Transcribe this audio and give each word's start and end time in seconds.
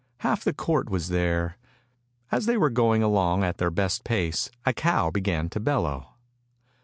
Half 0.21 0.43
the 0.45 0.51
court 0.51 0.89
was 0.89 1.09
there. 1.09 1.59
As 2.31 2.47
they 2.47 2.57
were 2.57 2.71
going 2.71 3.03
along 3.03 3.43
at 3.43 3.57
their 3.59 3.69
best 3.69 4.03
pace 4.03 4.49
a 4.65 4.73
cow 4.73 5.11
began 5.11 5.47
to 5.49 5.59
bellow. 5.59 6.15